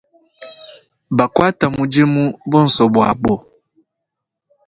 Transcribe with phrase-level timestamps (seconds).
[1.17, 3.35] Bakuata mudimu bonso buabo.